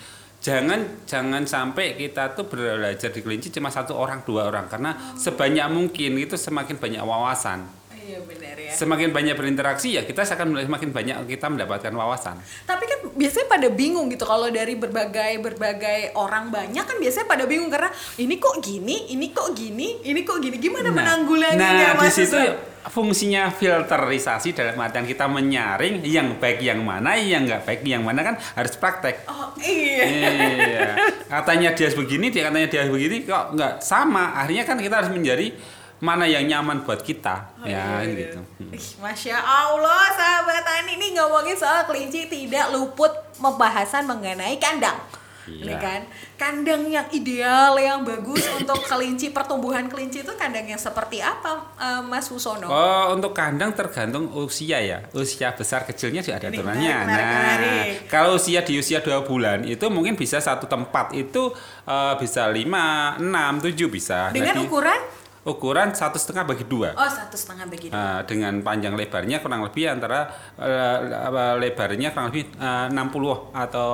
[0.43, 5.69] Jangan jangan sampai kita tuh belajar di kelinci cuma satu orang dua orang karena sebanyak
[5.71, 7.63] mungkin itu semakin banyak wawasan.
[8.03, 12.35] Iya benar ya Semakin banyak berinteraksi ya kita akan semakin banyak kita mendapatkan wawasan.
[12.67, 17.47] tapi kan biasanya pada bingung gitu kalau dari berbagai berbagai orang banyak kan biasanya pada
[17.47, 17.89] bingung karena
[18.19, 22.35] ini kok gini ini kok gini ini kok gini gimana nah menanggulanginya di Mas situ
[22.35, 22.73] Wusono?
[22.91, 28.19] fungsinya filterisasi dalam artian kita menyaring yang baik yang mana, yang nggak baik yang mana
[28.25, 29.23] kan harus praktek.
[29.31, 30.89] oh iya iya.
[31.31, 34.35] Katanya dia begini, dia katanya dia begini, kok nggak sama.
[34.35, 35.55] Akhirnya kan kita harus menjadi
[36.03, 38.39] mana yang nyaman buat kita, Oh, ya iya, gitu.
[38.59, 38.75] iya.
[38.75, 44.99] Ih, Masya Allah sahabat Tani ini ngomongin soal kelinci tidak luput pembahasan mengenai kandang
[45.43, 45.59] Iya.
[45.67, 46.01] Ini kan
[46.39, 51.99] kandang yang ideal yang bagus untuk kelinci pertumbuhan kelinci itu kandang yang seperti apa eh,
[51.99, 52.67] Mas Wusono?
[52.71, 55.03] Oh, untuk kandang tergantung usia ya.
[55.11, 56.95] Usia besar kecilnya juga ada aturannya.
[56.95, 58.07] nah, menarik.
[58.07, 61.51] kalau usia di usia dua bulan itu mungkin bisa satu tempat itu
[61.83, 64.19] eh, bisa 5, 6, 7 bisa.
[64.31, 65.01] Dengan Jadi, ukuran
[65.43, 66.95] ukuran satu setengah bagi dua.
[66.95, 67.91] oh satu setengah begitu.
[67.91, 73.89] Nah, dengan panjang lebarnya kurang lebih antara apa, lebarnya kurang lebih eh, 60 atau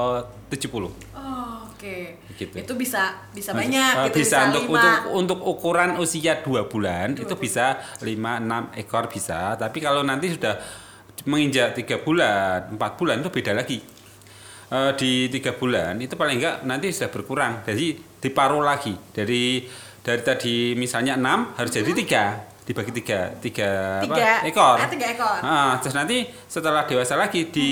[0.53, 0.93] 70.
[1.17, 2.55] Oh, Oke, Gitu.
[2.55, 4.79] itu bisa bisa banyak eh, gitu bisa, untuk, lima.
[4.79, 9.55] untuk untuk ukuran usia dua bulan itu bisa 5 6 ekor bisa.
[9.55, 10.55] Tapi kalau nanti sudah
[11.27, 13.79] menginjak tiga bulan, empat bulan itu beda lagi.
[14.69, 17.65] Eh, di tiga bulan itu paling enggak nanti sudah berkurang.
[17.65, 19.63] Jadi diparuh lagi dari
[19.99, 22.23] dari tadi misalnya enam harus jadi tiga
[22.63, 24.31] dibagi tiga tiga, apa, Tiga.
[24.45, 24.77] ekor.
[24.77, 25.37] Ah, tiga ekor.
[25.41, 27.71] Ah, terus nanti setelah dewasa lagi di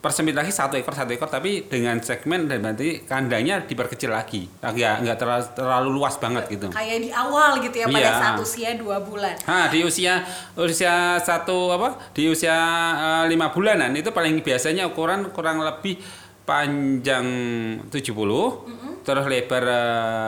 [0.00, 5.06] persempit lagi satu ekor satu ekor tapi dengan segmen dan nanti kandangnya diperkecil lagi nggak
[5.06, 8.12] nggak terlalu, terlalu luas banget gitu Kayak di awal gitu ya pada Iya.
[8.18, 9.36] saat usia dua bulan.
[9.46, 10.24] Nah, di usia
[10.56, 12.10] usia satu apa?
[12.10, 12.56] Di usia
[12.98, 16.00] eh, lima bulanan itu paling biasanya ukuran kurang lebih
[16.42, 17.26] panjang
[17.86, 19.64] 70, terus lebar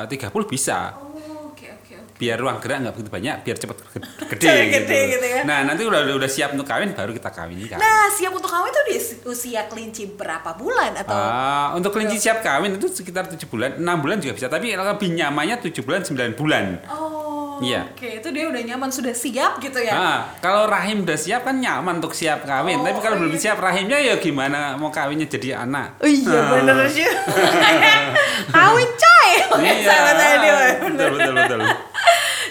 [0.07, 0.95] eh, 30 bisa.
[0.95, 2.15] Oh, oke oke oke.
[2.15, 3.99] Biar ruang gerak nggak begitu banyak, biar cepet gede,
[4.47, 5.41] Cepet gede gitu ya.
[5.43, 7.79] Nah, nanti udah udah siap untuk kawin baru kita kawinkan.
[7.79, 12.39] Nah, siap untuk kawin itu di usia kelinci berapa bulan atau Ah, untuk kelinci siap
[12.41, 16.39] kawin itu sekitar 7 bulan, 6 bulan juga bisa, tapi lebih nyamannya 7 bulan, 9
[16.39, 16.65] bulan.
[16.87, 17.81] Oh, Iya.
[17.87, 19.93] oke itu dia udah nyaman sudah siap gitu ya.
[19.93, 22.79] Nah, kalau rahim udah siap kan nyaman untuk siap kawin.
[22.79, 23.43] Oh, Tapi kalau belum iya.
[23.45, 25.99] siap rahimnya ya gimana mau kawinnya jadi anak?
[25.99, 26.51] Oh iya Ah.
[26.55, 27.05] bener sih.
[28.55, 29.29] kawin coy.
[29.61, 29.75] Iya.
[29.85, 30.71] Sahabat Adi, bener.
[30.81, 31.61] betul betul betul.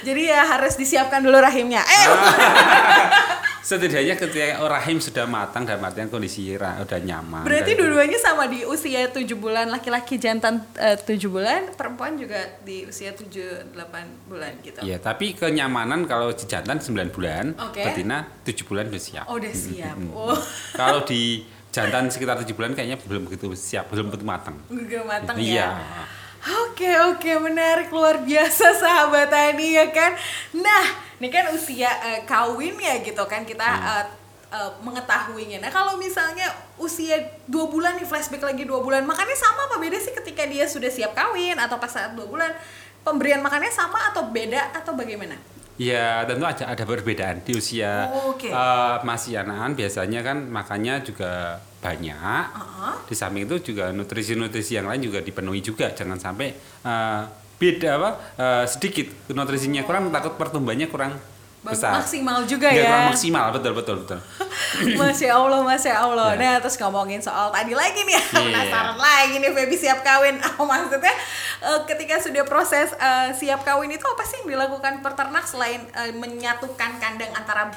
[0.04, 1.80] Jadi ya harus disiapkan dulu rahimnya.
[1.80, 2.12] Eh, Ah.
[3.64, 7.48] Setidaknya ketika rahim sudah matang dan artian kondisi udah nyaman.
[7.48, 12.84] berarti dua-duanya sama di usia 7 bulan laki-laki jantan eh, 7 bulan, perempuan juga di
[12.84, 14.84] usia 7 8 bulan gitu.
[14.84, 17.88] Iya, tapi kenyamanan kalau jantan 9 bulan, Oke.
[17.88, 19.26] betina 7 bulan udah siap.
[19.32, 19.96] Oh, udah siap.
[19.96, 20.12] Mm-mm.
[20.12, 20.36] Oh,
[20.80, 24.60] Kalau di jantan sekitar 7 bulan kayaknya belum begitu siap, belum begitu matang.
[24.68, 25.72] gak matang Iya.
[25.72, 26.04] ya.
[26.44, 30.12] Oke oke menarik luar biasa sahabat tadi ya kan.
[30.60, 30.84] Nah
[31.24, 33.88] ini kan usia eh, kawin ya gitu kan kita Hmm.
[34.04, 34.06] eh,
[34.52, 35.64] eh, mengetahuinya.
[35.64, 37.16] Nah kalau misalnya usia
[37.48, 40.92] dua bulan nih flashback lagi dua bulan makannya sama apa beda sih ketika dia sudah
[40.92, 42.52] siap kawin atau pas saat dua bulan
[43.08, 45.40] pemberian makannya sama atau beda atau bagaimana?
[45.84, 48.48] Ya tentu ada ada perbedaan di usia Oh, oke.
[48.48, 52.46] eh, masih anakan biasanya kan makannya juga banyak.
[52.56, 52.96] Uh-huh.
[53.04, 55.92] Di samping itu juga nutrisi-nutrisi yang lain juga dipenuhi juga.
[55.92, 56.56] Jangan sampai
[56.88, 57.22] eh,
[57.60, 61.14] beda apa eh, sedikit nutrisinya kurang takut pertumbuhannya kurang
[61.64, 61.96] besar.
[61.96, 62.88] maksimal juga Nggak ya.
[62.88, 64.20] kurang maksimal betul betul betul.
[65.00, 66.30] Masya Allah, Masya Allah.
[66.36, 66.40] Ya.
[66.40, 68.30] Nah, terus ngomongin soal tadi lagi nih, Iya.
[68.36, 70.38] penasaran lagi nih, Feby siap kawin.
[70.56, 71.16] Oh, maksudnya
[71.60, 76.12] eh, ketika sudah proses eh, siap kawin itu apa sih yang dilakukan peternak selain eh,
[76.12, 77.72] menyatukan kandang antara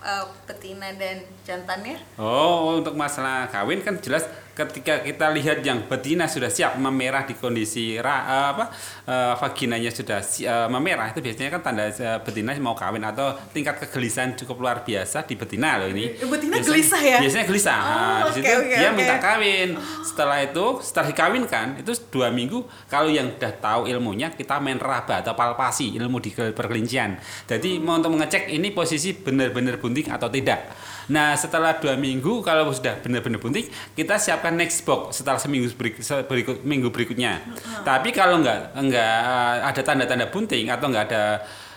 [0.00, 2.00] eh, betina dan jantannya?
[2.16, 4.24] Oh, untuk masalah kawin kan jelas
[4.58, 8.64] ketika kita lihat yang betina sudah siap memerah di kondisi ra, eh, apa
[9.06, 13.38] eh, vaginanya sudah si- eh, memerah itu biasanya kan tanda eh, betina mau kawin atau
[13.54, 16.18] tingkat kegelisahan cukup luar biasa di betina loh ini.
[16.18, 17.18] Betina Biasanya- gelisah ya?
[17.22, 17.78] Biasanya gelisah.
[17.78, 18.96] Oh, Nah, situ oke, dia oke.
[18.96, 19.68] minta kawin.
[20.02, 22.58] Setelah itu, setelah dikawinkan, itu dua minggu.
[22.86, 27.14] Kalau yang udah tahu ilmunya, kita main raba atau palpasi ilmu di ke- perkelincian.
[27.44, 30.66] Jadi mau untuk mengecek ini posisi benar-benar bunting atau tidak.
[31.08, 35.98] Nah, setelah dua minggu, kalau sudah benar-benar bunting, kita siapkan next box setelah seminggu berik-
[35.98, 37.40] se- berikut minggu berikutnya.
[37.80, 41.22] Tapi kalau nggak nggak eh, ada tanda-tanda bunting atau nggak ada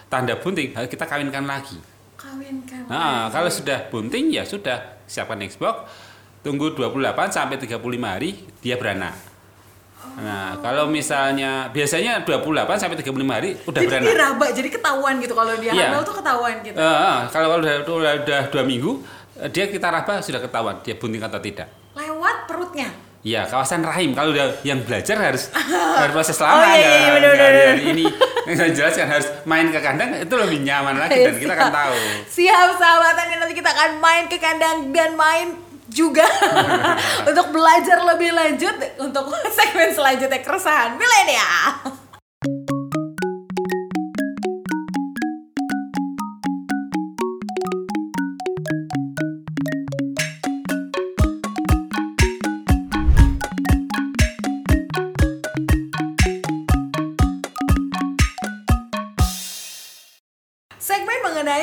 [0.05, 1.79] tanda bunting, kita kawinkan lagi.
[2.13, 2.85] Kawinkan.
[2.85, 5.87] Nah, kalau sudah bunting ya sudah siapkan next box.
[6.41, 6.97] Tunggu 28
[7.29, 9.13] sampai 35 hari dia beranak.
[10.13, 12.41] Nah, kalau misalnya biasanya 28
[12.75, 14.07] sampai 35 hari udah jadi beranak.
[14.07, 15.87] dia raba, jadi ketahuan gitu kalau dia Iya.
[15.87, 16.75] hamil tuh ketahuan gitu.
[16.75, 18.91] Eh, eh, kalau udah, udah, udah dua minggu
[19.37, 21.69] eh, dia kita raba sudah ketahuan dia bunting atau tidak.
[22.31, 22.87] Lewat perutnya.
[23.21, 24.15] Iya, kawasan rahim.
[24.15, 25.51] Kalau udah yang belajar harus
[25.99, 28.05] harus proses lama Oh, iya, iya, nggak- bener, bener, dari ini
[28.47, 31.95] yang saya jelaskan harus main ke kandang itu lebih nyaman lagi dan kita akan tahu.
[32.25, 35.53] Siap sahabatan dan nanti kita akan main ke kandang dan main
[35.85, 36.23] juga
[37.21, 41.99] untuk belajar lebih lanjut untuk segmen selanjutnya keresahan milenial.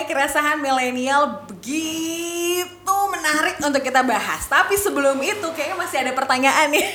[0.09, 4.49] Keresahan milenial begitu menarik untuk kita bahas.
[4.49, 6.87] Tapi sebelum itu kayaknya masih ada pertanyaan nih.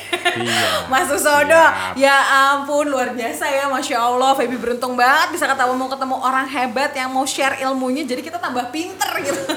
[0.41, 0.89] Iya.
[0.91, 1.93] Mas Usodo, Siap.
[1.93, 2.17] ya
[2.51, 4.33] ampun luar biasa ya, masya Allah.
[4.33, 8.01] Feby beruntung banget bisa ketemu mau ketemu orang hebat yang mau share ilmunya.
[8.03, 9.41] Jadi kita tambah pinter gitu.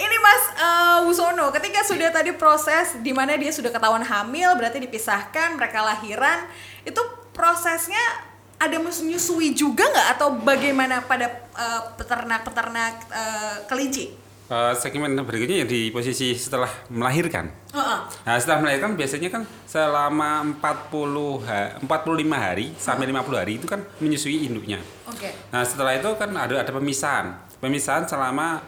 [0.00, 4.80] Ini Mas eh, Wusono, ketika sudah tadi proses di mana dia sudah ketahuan hamil, berarti
[4.80, 6.48] dipisahkan, mereka lahiran,
[6.88, 6.98] itu
[7.36, 8.29] prosesnya
[8.60, 14.12] ada menyusui juga nggak atau bagaimana pada eh, peternak-peternak eh, kelinci?
[14.50, 17.46] Eh, segmen berikutnya yang di posisi setelah melahirkan.
[17.70, 17.98] Heeh.
[18.26, 23.78] Nah, setelah melahirkan biasanya kan selama 40 ha- 45 hari sampai 50 hari itu kan
[24.02, 24.82] menyusui induknya.
[25.06, 25.30] Oke.
[25.54, 27.30] Nah, setelah itu kan ada ada pemisahan.
[27.62, 28.58] Pemisahan selama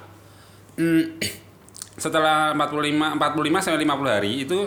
[0.79, 1.19] mm,
[2.07, 4.59] setelah 45 45 sampai 50 hari itu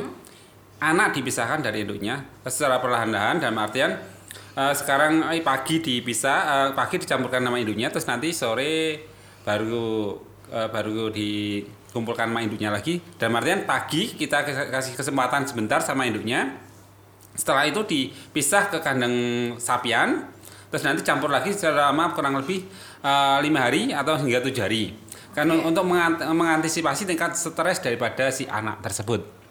[0.83, 3.95] anak dipisahkan dari induknya secara perlahan-lahan dalam artian
[4.55, 9.03] eh, sekarang eh, pagi dipisah eh, pagi dicampurkan nama induknya terus nanti sore
[9.43, 10.15] baru
[10.49, 13.03] eh, baru dikumpulkan sama induknya lagi.
[13.19, 16.55] Dalam artian pagi kita kasih kesempatan sebentar sama induknya
[17.35, 19.15] setelah itu dipisah ke kandang
[19.59, 20.31] sapian
[20.71, 22.63] terus nanti campur lagi selama kurang lebih
[23.43, 24.97] lima hari atau hingga tujuh hari.
[25.35, 29.44] Kan untuk mengan- mengantisipasi tingkat stres daripada si anak tersebut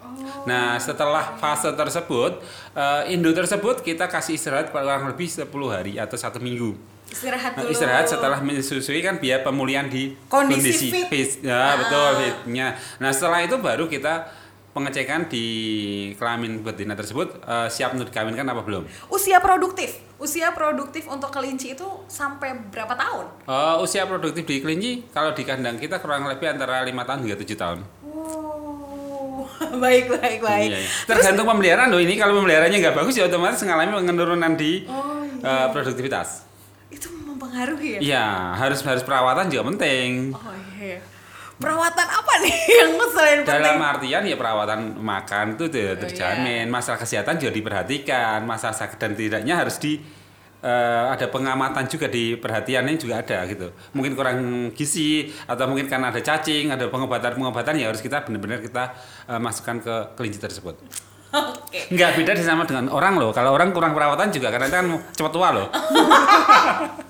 [0.45, 2.37] nah setelah fase tersebut
[2.71, 6.73] eh, induk tersebut kita kasih istirahat kurang lebih 10 hari atau satu minggu
[7.05, 7.71] Istirahat Nah, dulu.
[7.71, 11.05] istirahat setelah menyusui kan biar pemulihan di Kondisi fit.
[11.05, 11.29] fit.
[11.45, 12.73] Ya, betul fitnya.
[12.97, 14.25] Nah, setelah itu baru kita
[14.73, 15.45] pengecekan di
[16.17, 18.83] kelamin betina tersebut eh, siap untuk dikawinkan apa belum.
[19.07, 20.01] Usia produktif.
[20.17, 23.25] Usia produktif untuk kelinci itu sampai berapa tahun?
[23.45, 27.37] Eh, usia produktif di kelinci kalau di kandang kita kurang lebih antara lima tahun hingga
[27.37, 27.79] tujuh tahun.
[28.01, 28.64] Wow.
[29.75, 30.69] Baik, baik, baik.
[30.69, 30.89] Iya, iya.
[31.05, 35.67] Tergantung pemeliharaan loh ini kalau pemeliharannya nggak bagus ya otomatis mengalami penurunan di Oh, eh,
[35.71, 36.43] produktivitas.
[36.87, 37.99] Itu mempengaruhi ya?
[37.99, 38.25] Iya,
[38.57, 40.31] harus harus perawatan juga penting.
[40.31, 40.99] Oh iya.
[41.55, 43.91] Perawatan apa nih yang selain Dalam penting?
[43.95, 49.15] artian ya perawatan makan itu tidak Oh, terjamin, masalah kesehatan juga diperhatikan, masalah sakit dan
[49.15, 50.03] tidaknya harus di
[50.65, 53.69] eh, ada pengamatan juga di perhatiannya juga ada gitu.
[53.93, 54.37] Mungkin kurang
[54.73, 58.97] gizi atau mungkin karena ada cacing, ada pengobatan-pengobatan ya harus kita benar-benar kita
[59.29, 60.81] eh, masukkan ke kelinci tersebut.
[61.35, 61.91] Oke.
[61.91, 63.35] Nggak beda sama dengan orang loh.
[63.35, 65.67] Kalau orang kurang perawatan juga karena itu kan cepat tua loh.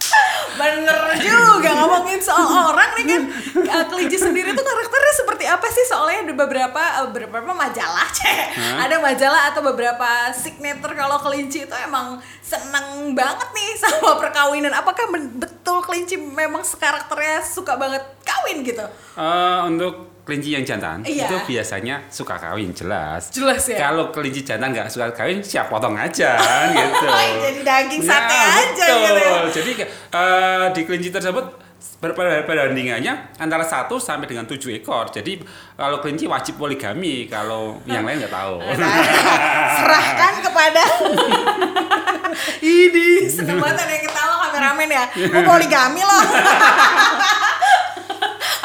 [0.56, 3.22] Bener juga ngomongin soal orang nih kan.
[3.60, 5.84] Eh, kelinci sendiri tuh karakternya seperti apa sih?
[5.92, 8.56] Soalnya ada beberapa eh, beberapa majalah cek.
[8.80, 14.72] Ada majalah atau beberapa signature kalau kelinci itu emang seneng banget nih sama perkawinan.
[14.72, 18.82] Apakah betul kelinci memang karakternya suka banget kawin gitu
[19.16, 21.24] Eh, untuk kelinci yang jantan Iya.
[21.24, 23.30] itu biasanya suka kawin jelas.
[23.30, 26.34] jelas ya Kalau kelinci jantan nggak suka kawin, siap potong aja
[26.74, 27.08] gitu.
[27.40, 29.00] jadi daging sate Nah, aja betul.
[29.00, 29.38] gitu ya.
[29.54, 29.72] Jadi
[30.12, 31.46] eh, di kelinci tersebut
[31.96, 35.10] perbandingannya antara 1 sampai dengan 7 ekor.
[35.10, 35.40] Jadi
[35.74, 38.58] kalau kelinci wajib poligami, kalau yang lain nggak tahu.
[39.76, 40.84] serahkan kepada
[42.62, 46.24] ini seneng banget ada yang ketawa kameramen ya mau poligami loh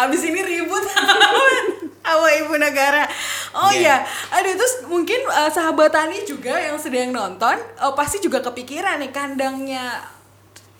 [0.00, 0.84] habis ini ribut
[2.04, 3.04] sama ibu negara
[3.50, 8.38] Oh iya, aduh terus mungkin uh, sahabat tani juga yang sedang nonton uh, pasti juga
[8.38, 10.06] kepikiran nih kandangnya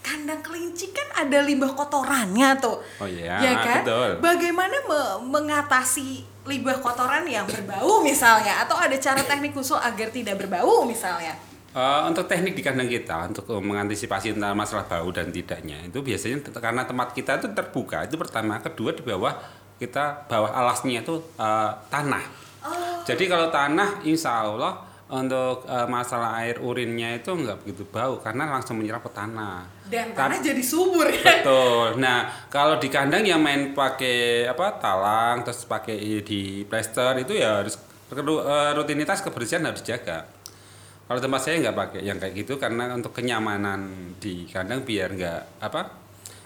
[0.01, 2.79] kandang kelinci kan ada limbah kotorannya tuh.
[3.03, 3.83] Oh iya, ya kan?
[3.83, 4.11] betul.
[4.23, 10.39] Bagaimana me- mengatasi limbah kotoran yang berbau misalnya atau ada cara teknik khusus agar tidak
[10.41, 11.35] berbau misalnya?
[11.71, 16.03] Eh, untuk teknik di kandang kita untuk eh, mengantisipasi tentang masalah bau dan tidaknya itu
[16.03, 19.31] biasanya karena tempat kita itu terbuka itu pertama kedua di bawah
[19.79, 23.01] kita bawah alasnya itu eh, tanah Oh.
[23.09, 28.51] jadi kalau tanah insya Allah untuk eh, masalah air urinnya itu nggak begitu bau karena
[28.51, 31.41] langsung menyerap ke tanah Dan tanah jadi subur ya.
[31.41, 31.99] Betul.
[32.03, 37.65] Nah, kalau di kandang yang main pakai apa talang terus pakai di plester itu ya
[37.65, 37.79] harus
[38.77, 40.40] rutinitas kebersihan harus dijaga.
[41.11, 43.83] Kalau tempat saya nggak pakai yang kayak gitu karena untuk kenyamanan
[44.23, 45.99] di kandang biar nggak apa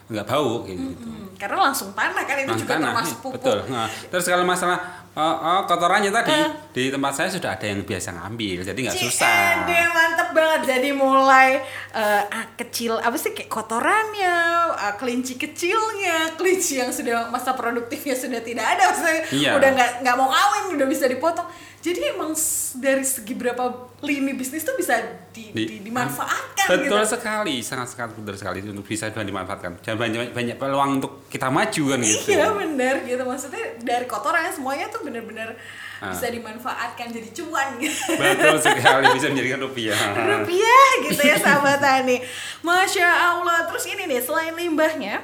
[0.04, 1.04] nggak bau kayak gitu.
[1.06, 3.32] Hmm, karena langsung tanah kan itu Nah, juga tanah, termasuk pupuk.
[3.36, 3.58] betul.
[3.68, 4.78] Nah, terus kalau masalah
[5.12, 6.48] eh, eh, kotorannya tadi Eh.
[6.72, 9.36] di tempat saya sudah ada yang biasa ngambil, jadi nggak susah.
[9.64, 10.60] Ciede, mantep banget.
[10.66, 11.60] Jadi mulai
[11.92, 12.24] ah,
[12.54, 14.36] kecil apa sih kayak kotorannya,
[14.72, 19.50] ah, kelinci kecilnya, kelinci yang sudah masa produktifnya sudah tidak ada, maksudnya Iya.
[19.56, 21.48] udah nggak nggak mau kawin, udah bisa dipotong.
[21.84, 22.32] Jadi emang
[22.74, 23.60] dari segi berapa
[24.00, 24.96] lini bisnis tuh bisa
[25.28, 27.12] di, Di- di- dimanfaatkan Betul gitu.
[27.12, 29.84] sekali, sangat sangat betul sekali untuk bisa dimanfaatkan.
[29.84, 32.32] Dan banyak banyak peluang untuk kita maju kan gitu.
[32.32, 35.52] Iya benar gitu maksudnya dari kotorannya semuanya tuh benar-benar
[35.94, 36.10] Ah.
[36.10, 38.16] bisa dimanfaatkan jadi cuan gitu.
[38.16, 39.96] Betul sekali bisa menjadikan rupiah.
[40.16, 42.18] rupiah gitu ya sahabat Tani
[42.60, 45.22] Masya Allah Terus ini nih selain limbahnya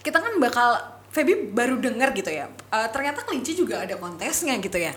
[0.00, 0.76] Kita kan bakal
[1.08, 4.92] Feby baru dengar gitu ya eh, Ternyata kelinci juga ada kontesnya gitu ya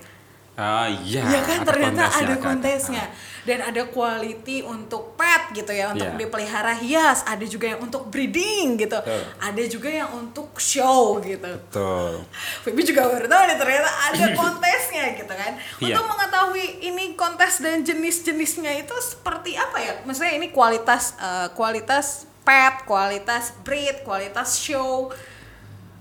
[0.56, 1.20] Ah iya.
[1.20, 3.06] Iya kan ada ternyata kontesnya, ada kontesnya
[3.44, 6.15] Dan ada quality untuk pet gitu ya Untuk Iya.
[6.15, 9.20] dipelihara hias Ada juga yang untuk breeding gitu Betul.
[9.38, 12.24] Ada juga yang untuk show gitu Betul.
[12.63, 15.52] Feby juga baru tahu nih ternyata ada kontesnya gitu kan.
[15.78, 15.91] Iya.
[15.91, 19.94] Untuk mengetahui ini kontes dan jenis-jenisnya itu seperti apa ya?
[20.08, 25.12] Maksudnya ini kualitas eh, kualitas pet, kualitas breed, kualitas show.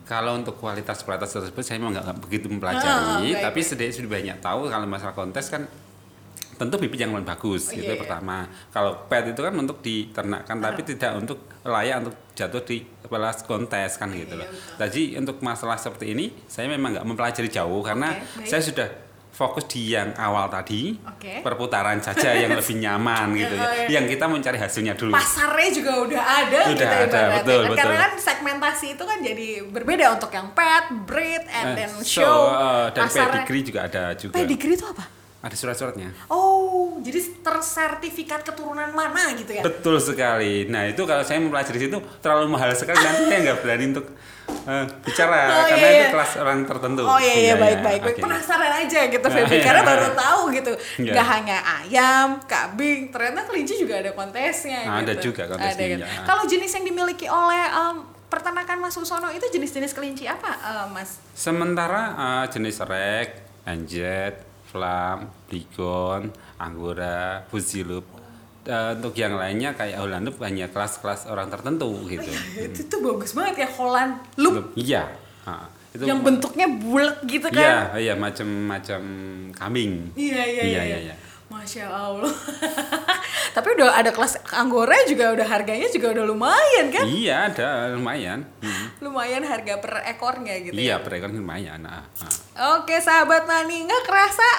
[0.05, 3.67] Kalau untuk kualitas kualitas tersebut saya memang nggak begitu Ah, mempelajari, baik, tapi baik.
[3.67, 5.64] sedikit sudah banyak tahu kalau masalah kontes kan
[6.55, 7.99] tentu bibit yang paling bagus Oh, itu iya, iya.
[7.99, 8.47] pertama.
[8.69, 10.71] Kalau pet itu kan untuk diternakkan Ah.
[10.71, 14.49] tapi tidak untuk layak untuk jatuh di kelas kontes kan gitu Iya, loh.
[14.49, 14.77] betul.
[14.79, 18.45] Jadi untuk masalah seperti ini saya memang nggak mempelajari jauh karena baik.
[18.45, 18.88] saya sudah
[19.35, 21.42] fokus di yang awal tadi Oke.
[21.42, 23.85] perputaran saja yang lebih nyaman gitu Oh, ya.
[23.85, 23.99] iya.
[23.99, 25.11] Yang kita mencari hasilnya dulu.
[25.11, 27.27] Pasarnya juga udah ada Udah gitu ada, ibaratnya.
[27.37, 31.75] betul, Kan Karena kan segmentasi itu kan jadi berbeda untuk yang pet, breed, and Eh,
[31.77, 32.38] then so, show.
[32.49, 34.35] eh, dan Pasarnya- pedigree juga ada juga.
[34.37, 35.05] Pedigree itu apa?
[35.42, 36.09] Ada surat-suratnya.
[36.27, 39.61] Oh, jadi tersertifikat keturunan mana gitu ya?
[39.61, 40.64] Betul sekali.
[40.66, 44.07] Nah itu kalau saya mempelajari situ terlalu mahal sekali nanti saya nggak berani untuk
[44.64, 46.11] eh, bicara Oh, karena iya, itu iya.
[46.11, 47.03] kelas orang tertentu.
[47.03, 48.16] Oh iya iya baik baik baik.
[48.16, 48.22] oke.
[48.22, 49.62] Penasaran aja gitu Feby Iya.
[49.62, 50.72] karena baru tahu gitu.
[50.98, 51.12] Iya.
[51.12, 55.31] Nggak hanya ayam, kambing, ternyata kelinci juga ada kontesnya Ada gitu.
[55.31, 56.05] juga kontesnya, Ada, gitu.
[56.05, 56.24] iya.
[56.24, 57.96] Kalau jenis yang dimiliki oleh em,
[58.27, 61.20] peternakan Mas Susono itu jenis-jenis kelinci apa eh, Mas?
[61.33, 63.31] Sementara eh, jenis rek,
[63.64, 68.03] anjet, flam, bligon, anggora, fuzilup.
[68.64, 72.24] Eh, untuk yang lainnya kayak Hollandup hanya kelas-kelas orang tertentu gitu.
[72.64, 75.05] Itu tuh bagus banget ya Holland Loop Iya.
[75.44, 78.00] Ah, itu yang bentuknya bulat gitu Iya, kan?
[78.00, 79.00] iya macam-macam
[79.53, 80.16] kambing.
[80.16, 80.64] Iya iya iya.
[80.64, 80.81] Iya, iya.
[80.81, 81.14] iya, iya.
[81.53, 82.33] Masya Allah.
[83.55, 87.07] Tapi udah ada kelas anggora juga udah harganya juga udah lumayan kan?
[87.07, 88.43] Iya, ada lumayan.
[88.59, 88.87] Hmm.
[88.99, 90.81] Lumayan harga per ekornya gitu ya.
[90.81, 91.79] Iya, mereka lumayan.
[91.85, 92.79] Nah, ah.
[92.79, 94.51] Oke sahabat Nani, nggak kerasa,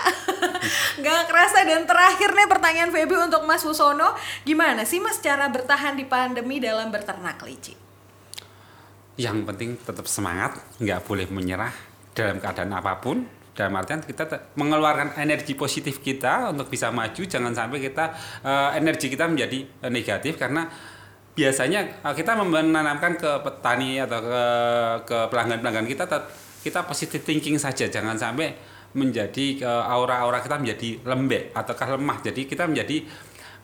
[1.01, 4.11] nggak kerasa dan terakhir nih pertanyaan Feby untuk Mas Wusono,
[4.43, 7.71] gimana sih Mas cara bertahan di pandemi dalam berternak kelinci?
[9.15, 11.71] Yang penting tetap semangat, nggak boleh menyerah
[12.11, 13.23] dalam keadaan apa pun.
[13.55, 18.11] Dalam artian kita mengeluarkan energi positif kita untuk bisa maju, jangan sampai kita
[18.43, 20.67] eh, energi kita menjadi eh, negatif karena
[21.31, 24.43] biasanya eh, kita menanamkan ke petani atau ke
[25.07, 26.03] ke pelanggan-pelanggan kita
[26.59, 28.51] kita positive thinking saja, jangan sampai
[28.95, 29.59] menjadi
[29.91, 32.23] aura-aura kita menjadi lembek ataukah lemah.
[32.23, 33.03] Jadi kita menjadi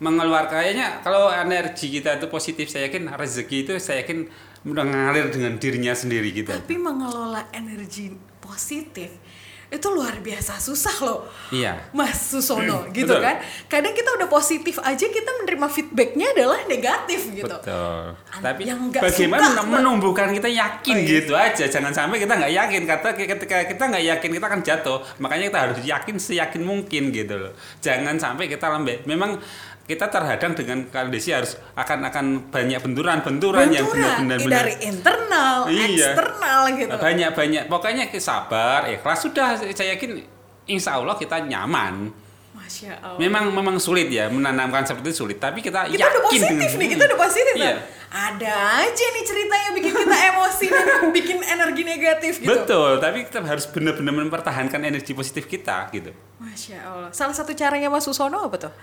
[0.01, 4.27] mengeluarkan kayaknya kalau energi kita itu positif saya yakin rezeki itu saya yakin
[4.65, 9.09] mengalir dengan dirinya sendiri gitu Tapi mengelola energi positif
[9.71, 11.19] itu luar biasa susah loh.
[11.49, 13.23] iya Mas Susono gitu Betul.
[13.23, 13.39] kan.
[13.65, 17.47] Kadang kita udah positif aja kita menerima feedbacknya adalah negatif gitu.
[17.47, 21.09] betul An- tapi yang nggak bagaimana suka, men- menumbuhkan kita yakin Oh, iya.
[21.09, 24.99] gitu aja jangan sampai kita nggak yakin kata ketika kita nggak yakin kita akan jatuh
[25.17, 29.39] makanya kita harus yakin seyakin mungkin gitu loh jangan sampai kita lembek memang
[29.91, 35.57] kita terhadang dengan kondisi harus akan akan banyak benturan-benturan yang Benturan benar-benar benar- dari internal,
[35.67, 35.85] Iya.
[35.85, 36.91] eksternal gitu.
[36.95, 40.23] banyak banyak pokoknya sabar ikhlas sudah saya yakin
[40.65, 42.15] insya Allah kita nyaman.
[42.51, 43.17] Masya Allah.
[43.17, 46.77] Memang memang sulit ya menanamkan seperti itu sulit, tapi kita, kita udah yakin positif dengan-
[46.77, 47.63] nih, kita udah positif Iya.
[47.65, 47.77] kan?
[48.11, 50.85] Ada aja nih ceritanya bikin kita emosi dan
[51.17, 52.47] bikin energi negatif gitu.
[52.49, 56.11] Betul, tapi kita harus benar-benar mempertahankan energi positif kita gitu.
[56.37, 57.09] Masya Allah.
[57.09, 58.73] Salah satu caranya Mas Susono apa tuh?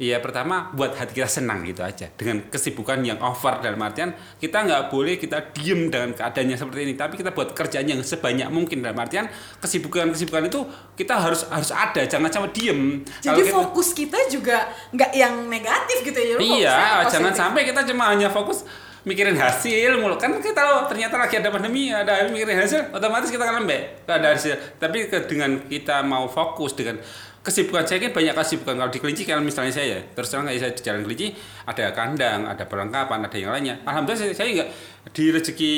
[0.00, 2.08] Iya pertama buat hati kita senang gitu aja.
[2.16, 6.94] Dengan kesibukan yang over dalam artian kita nggak boleh kita diem dengan keadaannya seperti ini.
[6.96, 9.28] Tapi kita buat kerjaan yang sebanyak mungkin dalam artian
[9.60, 10.64] kesibukan-kesibukan itu
[10.96, 12.00] kita harus harus ada.
[12.08, 13.04] Jangan sampai diem.
[13.20, 16.34] Jadi kita- fokus kita juga nggak yang negatif gitu ya.
[16.40, 16.78] Iya
[17.12, 18.64] jangan sampai kita cuma hanya fokus
[19.04, 20.16] mikirin hasil mulu.
[20.16, 24.08] Kan kita loh ternyata lagi ada pandemi ada mikirin hasil otomatis kita kan lembek.
[24.08, 24.80] Ada hasil.
[24.80, 26.96] Tapi dengan kita mau fokus dengan
[27.40, 28.74] kesibukan saya kan banyak kesibukan.
[28.76, 31.32] Kalau di kelinci kan misalnya saya terus terang kayak saya di jalan kelinci
[31.64, 33.80] ada kandang ada perlengkapan ada yang lainnya.
[33.84, 34.68] Alhamdulillah saya, saya nggak
[35.16, 35.74] di rezeki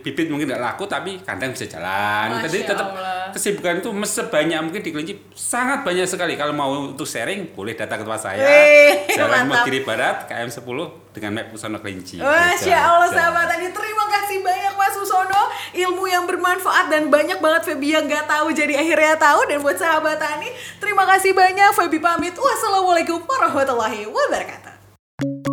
[0.00, 2.40] bibit mungkin nggak laku tapi kandang bisa jalan.
[2.40, 3.28] Masya jadi tetap Allah.
[3.36, 6.34] kesibukan itu sebanyak mungkin di kelinci sangat banyak sekali.
[6.40, 8.40] Kalau mau untuk sharing boleh datang ke tempat saya.
[8.40, 9.44] Wih, Jalan.
[9.48, 10.64] Megiri Barat KM 10
[11.12, 12.16] dengan map Pusana Kelinci.
[12.20, 13.44] Masya Allah sahabat.
[13.48, 15.42] Tadi terima kasih banyak Mas Susono.
[15.74, 19.40] Ilmu yang bermanfaat dan banyak banget Feby yang nggak tahu jadi akhirnya tahu.
[19.50, 21.70] Dan buat sahabat Tani terima kasih banyak.
[21.74, 22.34] Feby pamit.
[22.36, 25.47] Wassalamualaikum warahmatullahi wabarakatuh